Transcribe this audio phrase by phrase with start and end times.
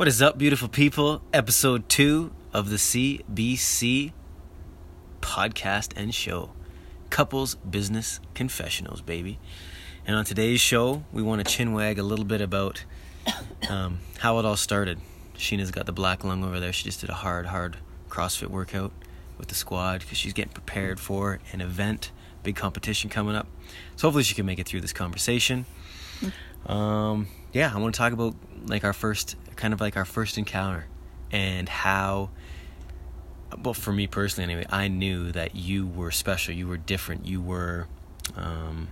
[0.00, 1.20] What is up, beautiful people?
[1.30, 4.12] Episode two of the CBC
[5.20, 6.52] podcast and show
[7.10, 9.38] Couples Business Confessionals, baby.
[10.06, 12.82] And on today's show, we want to chinwag a little bit about
[13.68, 14.98] um, how it all started.
[15.36, 16.72] Sheena's got the black lung over there.
[16.72, 17.76] She just did a hard, hard
[18.08, 18.92] CrossFit workout
[19.36, 22.10] with the squad because she's getting prepared for an event,
[22.42, 23.48] big competition coming up.
[23.96, 25.66] So hopefully she can make it through this conversation.
[26.64, 28.34] Um, yeah, I want to talk about
[28.66, 30.86] like our first, kind of like our first encounter,
[31.30, 32.30] and how.
[33.62, 36.54] Well, for me personally, anyway, I knew that you were special.
[36.54, 37.26] You were different.
[37.26, 37.88] You were.
[38.36, 38.88] Um,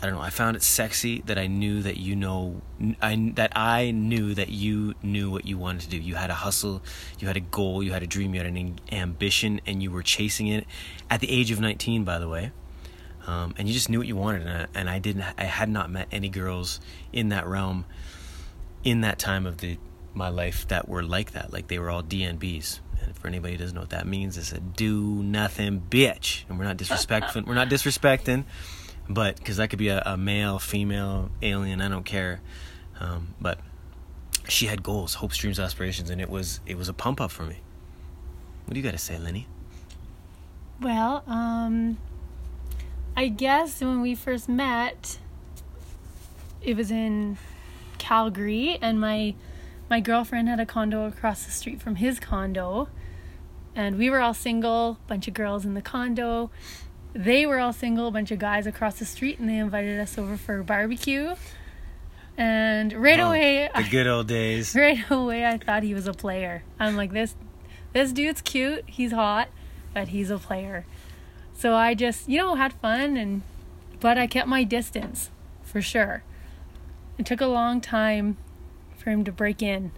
[0.00, 0.20] I don't know.
[0.20, 2.62] I found it sexy that I knew that you know,
[3.02, 5.96] I that I knew that you knew what you wanted to do.
[5.96, 6.82] You had a hustle,
[7.18, 10.04] you had a goal, you had a dream, you had an ambition, and you were
[10.04, 10.66] chasing it
[11.10, 12.04] at the age of 19.
[12.04, 12.52] By the way,
[13.26, 14.42] um, and you just knew what you wanted.
[14.42, 15.24] And I, and I didn't.
[15.36, 16.80] I had not met any girls
[17.12, 17.84] in that realm,
[18.88, 19.78] in that time of the
[20.14, 21.52] my life that were like that.
[21.52, 22.80] Like they were all DNBs.
[23.00, 26.44] And for anybody who doesn't know what that means, it's a do nothing bitch.
[26.48, 27.46] And we're not disrespecting.
[27.46, 28.44] we're not disrespecting
[29.08, 32.40] but because that could be a, a, male, female, alien, I don't care.
[33.00, 33.58] Um, but
[34.48, 37.44] she had goals, hopes, dreams, aspirations, and it was it was a pump up for
[37.44, 37.58] me.
[38.66, 39.46] What do you got to say, Lenny?
[40.80, 41.96] Well, um,
[43.16, 45.18] I guess when we first met,
[46.60, 47.38] it was in
[48.08, 49.34] Calgary, and my
[49.90, 52.88] my girlfriend had a condo across the street from his condo,
[53.74, 56.50] and we were all single, bunch of girls in the condo
[57.14, 60.18] they were all single, a bunch of guys across the street, and they invited us
[60.18, 61.34] over for a barbecue.
[62.36, 64.74] And right oh, away, the good old days.
[64.76, 66.62] Right away, I thought he was a player.
[66.78, 67.34] I'm like, this,
[67.92, 68.84] this dude's cute.
[68.86, 69.48] He's hot,
[69.92, 70.86] but he's a player.
[71.54, 73.42] So I just, you know, had fun, and
[73.98, 75.30] but I kept my distance,
[75.62, 76.22] for sure.
[77.18, 78.36] It took a long time
[78.96, 79.90] for him to break in.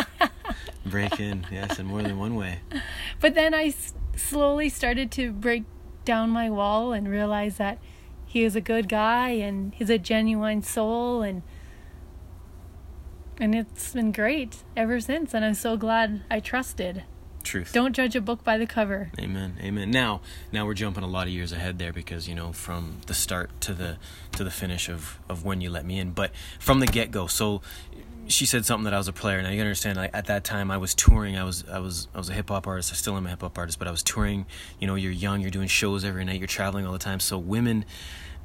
[0.86, 2.60] break in, yes, in more than one way.
[3.20, 5.64] But then I s- slowly started to break
[6.04, 7.78] down my wall and realize that
[8.24, 11.42] he is a good guy and he's a genuine soul and
[13.40, 17.04] and it's been great ever since and I'm so glad I trusted.
[17.48, 17.72] Truth.
[17.72, 19.10] Don't judge a book by the cover.
[19.18, 19.56] Amen.
[19.62, 19.90] Amen.
[19.90, 20.20] Now,
[20.52, 23.48] now we're jumping a lot of years ahead there because you know from the start
[23.62, 23.96] to the
[24.32, 27.26] to the finish of of when you let me in, but from the get go.
[27.26, 27.62] So
[28.26, 29.40] she said something that I was a player.
[29.40, 29.96] Now you understand.
[29.96, 31.38] Like, at that time, I was touring.
[31.38, 32.92] I was I was I was a hip hop artist.
[32.92, 34.44] I still am a hip hop artist, but I was touring.
[34.78, 35.40] You know, you're young.
[35.40, 36.38] You're doing shows every night.
[36.38, 37.18] You're traveling all the time.
[37.18, 37.86] So women,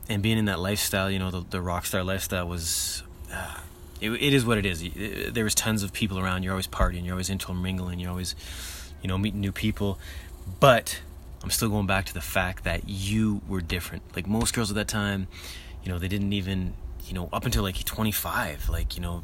[0.08, 3.04] and being in that lifestyle, you know, the the rock star lifestyle was.
[3.30, 3.58] Uh,
[4.00, 4.84] it, it is what it is.
[5.34, 6.44] There was tons of people around.
[6.44, 7.06] You're always partying.
[7.06, 8.00] You're always intermingling.
[8.00, 8.36] You're always,
[9.04, 10.00] you know, meeting new people.
[10.60, 11.02] But
[11.44, 14.04] I'm still going back to the fact that you were different.
[14.16, 15.28] Like most girls at that time,
[15.84, 16.74] you know, they didn't even,
[17.06, 19.24] you know, up until like 25, like, you know,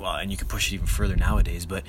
[0.00, 1.84] well, and you could push it even further nowadays, but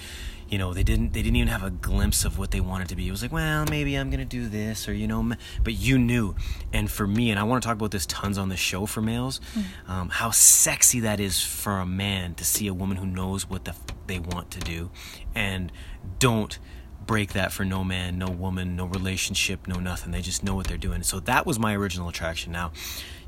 [0.51, 2.95] you know they didn't they didn't even have a glimpse of what they wanted to
[2.95, 5.31] be it was like well maybe i'm gonna do this or you know
[5.63, 6.35] but you knew
[6.73, 9.01] and for me and i want to talk about this tons on the show for
[9.01, 9.91] males mm-hmm.
[9.91, 13.63] um, how sexy that is for a man to see a woman who knows what
[13.63, 13.73] the,
[14.07, 14.91] they want to do
[15.33, 15.71] and
[16.19, 16.59] don't
[17.05, 20.11] break that for no man no woman no relationship no nothing.
[20.11, 21.03] They just know what they're doing.
[21.03, 22.51] So that was my original attraction.
[22.51, 22.71] Now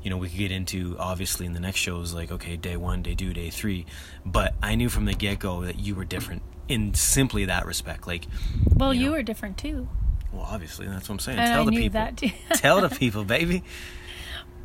[0.02, 3.02] you know we could get into obviously in the next shows like okay day one
[3.02, 3.86] day two day three.
[4.24, 8.06] But i knew from the get-go that you were different in simply that respect.
[8.06, 8.26] Like
[8.74, 9.88] well you, know, you were different too.
[10.32, 11.38] Well obviously that's what i'm saying.
[11.38, 11.92] And tell I the people.
[11.92, 12.30] that too.
[12.54, 13.64] tell the people baby.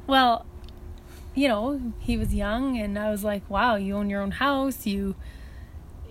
[0.07, 0.45] Well
[1.35, 4.85] you know he was young and i was like wow you own your own house.
[4.85, 5.15] You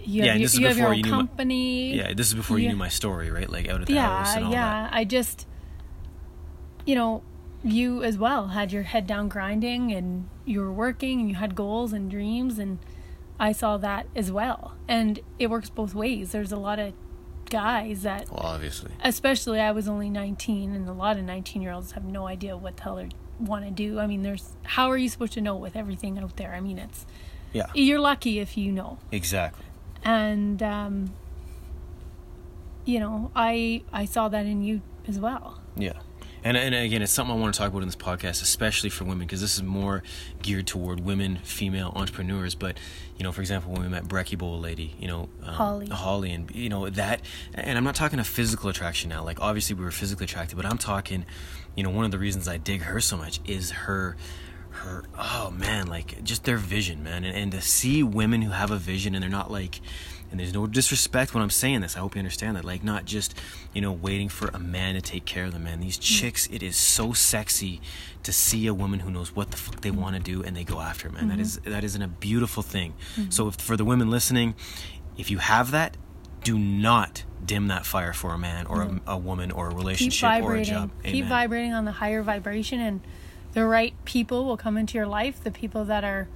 [0.05, 1.91] you yeah, have, this you, is before you, you knew company.
[1.97, 3.49] My, yeah, this is before you knew my story, right?
[3.49, 4.83] Like out of the yeah, house and all yeah.
[4.83, 4.95] that.
[4.95, 5.47] I just,
[6.85, 7.23] you know,
[7.65, 11.55] you as well had your head down grinding and you were working and you had
[11.55, 12.79] goals and dreams and
[13.41, 14.75] I saw that as well.
[14.87, 16.33] And it works both ways.
[16.33, 16.95] There's a lot of
[17.51, 21.73] guys that well, obviously especially I was only 19 and a lot of 19 year
[21.73, 23.99] olds have no idea what the hell they want to do.
[23.99, 26.55] I mean, there's how are you supposed to know with everything out there?
[26.55, 27.07] I mean, it's
[27.53, 27.67] yeah.
[27.75, 28.99] You're lucky if you know.
[29.11, 29.65] Exactly.
[30.05, 31.13] And um
[32.85, 35.61] you know, I I saw that in you as well.
[35.77, 35.93] Yeah.
[36.45, 39.05] And, and again, it's something I want to talk about in this podcast, especially for
[39.05, 40.05] women, because this is more
[40.41, 42.55] geared toward women, female entrepreneurs.
[42.55, 42.79] But,
[43.17, 45.87] you know, for example, when we met Brecky Bowl lady, you know, um, Holly.
[45.89, 47.23] Holly, and, you know, that,
[47.55, 49.25] and I'm not talking a physical attraction now.
[49.25, 51.27] Like, obviously, we were physically attracted, but I'm talking,
[51.75, 54.17] you know, one of the reasons I dig her so much is her
[54.79, 58.71] her oh man like just their vision man and, and to see women who have
[58.71, 59.81] a vision and they're not like
[60.31, 61.97] and there's no disrespect when I'm saying this.
[61.97, 62.65] I hope you understand that.
[62.65, 63.35] Like, not just,
[63.73, 65.81] you know, waiting for a man to take care of them, man.
[65.81, 66.03] These mm-hmm.
[66.03, 67.81] chicks, it is so sexy
[68.25, 70.65] to see a woman who knows what the fuck they want to do and they
[70.65, 71.29] go after man.
[71.29, 71.43] That mm-hmm.
[71.43, 72.95] is that isn't a beautiful thing.
[73.17, 73.31] Mm-hmm.
[73.31, 74.55] So, if, for the women listening,
[75.17, 75.97] if you have that,
[76.45, 79.79] do not dim that fire for a man or a, a woman or a Keep
[79.79, 80.91] relationship or a job.
[81.05, 83.01] Keep vibrating on the higher vibration, and
[83.53, 85.43] the right people will come into your life.
[85.43, 86.29] The people that are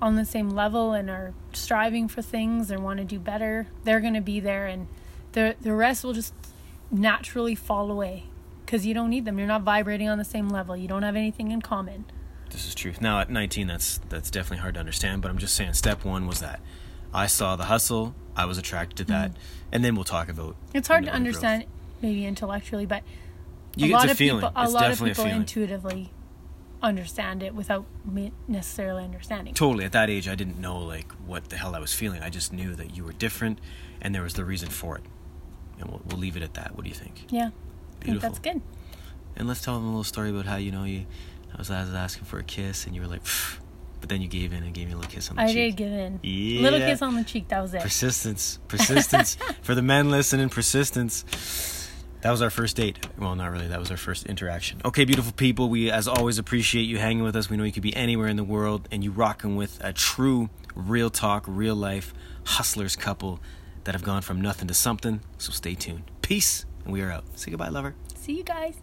[0.00, 4.00] on the same level and are striving for things and want to do better, they're
[4.00, 4.86] going to be there, and
[5.32, 6.34] the the rest will just
[6.90, 8.24] naturally fall away
[8.64, 9.38] because you don't need them.
[9.38, 10.76] You're not vibrating on the same level.
[10.76, 12.04] You don't have anything in common.
[12.50, 13.00] This is truth.
[13.00, 15.22] Now at 19, that's that's definitely hard to understand.
[15.22, 16.60] But I'm just saying, step one was that
[17.12, 18.14] I saw the hustle.
[18.36, 19.12] I was attracted to mm-hmm.
[19.12, 19.32] that,
[19.72, 20.56] and then we'll talk about.
[20.74, 21.16] It's hard to the growth.
[21.16, 21.64] understand,
[22.02, 23.02] maybe intellectually, but
[23.76, 24.42] You a lot of feeling.
[24.42, 26.10] people, a it's lot of people intuitively
[26.82, 29.54] understand it without me necessarily understanding.
[29.54, 29.84] totally.
[29.84, 32.22] At that age, I didn't know like what the hell I was feeling.
[32.22, 33.58] I just knew that you were different,
[34.00, 35.04] and there was the reason for it.
[35.78, 36.74] And we'll, we'll leave it at that.
[36.74, 37.24] What do you think?
[37.30, 37.50] Yeah,
[38.00, 38.62] I think that's good.
[39.36, 41.06] And let's tell them a little story about how you know you.
[41.54, 43.22] I was, I was asking for a kiss, and you were like,
[44.00, 45.56] but then you gave in and gave me a little kiss on the I cheek.
[45.56, 46.20] I did give in.
[46.22, 46.60] Yeah.
[46.62, 47.48] Little kiss on the cheek.
[47.48, 47.82] That was it.
[47.82, 48.58] Persistence.
[48.68, 49.36] Persistence.
[49.62, 51.24] For the men listening, persistence.
[52.22, 53.06] That was our first date.
[53.18, 53.68] Well, not really.
[53.68, 54.80] That was our first interaction.
[54.84, 55.68] Okay, beautiful people.
[55.68, 57.48] We, as always, appreciate you hanging with us.
[57.48, 60.48] We know you could be anywhere in the world and you rocking with a true,
[60.74, 62.12] real talk, real life
[62.44, 63.40] hustlers couple
[63.84, 65.20] that have gone from nothing to something.
[65.38, 66.10] So stay tuned.
[66.22, 67.24] Peace, and we are out.
[67.38, 67.94] Say goodbye, lover.
[68.16, 68.74] See you guys.